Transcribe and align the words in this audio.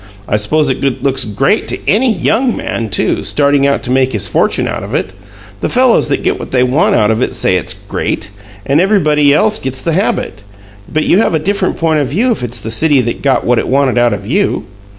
I 0.27 0.35
suppose 0.37 0.71
it 0.71 1.03
looks 1.03 1.25
'great' 1.25 1.67
to 1.67 1.77
any 1.87 2.11
YOUNG 2.11 2.57
man, 2.57 2.89
too, 2.89 3.23
starting 3.23 3.67
out 3.67 3.83
to 3.83 3.91
make 3.91 4.13
his 4.13 4.27
fortune 4.27 4.67
out 4.67 4.81
of 4.81 4.95
it. 4.95 5.13
The 5.59 5.69
fellows 5.69 6.07
that 6.07 6.23
get 6.23 6.39
what 6.39 6.49
they 6.49 6.63
want 6.63 6.95
out 6.95 7.11
of 7.11 7.21
it 7.21 7.35
say 7.35 7.55
it's 7.55 7.75
'great,' 7.75 8.31
and 8.65 8.81
everybody 8.81 9.31
else 9.31 9.59
gets 9.59 9.79
the 9.79 9.93
habit. 9.93 10.41
But 10.91 11.03
you 11.03 11.19
have 11.19 11.35
a 11.35 11.37
different 11.37 11.77
point 11.77 11.99
of 11.99 12.07
view 12.07 12.31
if 12.31 12.41
it's 12.41 12.59
the 12.61 12.71
city 12.71 12.99
that 13.01 13.21
got 13.21 13.45
what 13.45 13.59
it 13.59 13.67
wanted 13.67 13.99
out 13.99 14.11
of 14.11 14.25
you! 14.25 14.65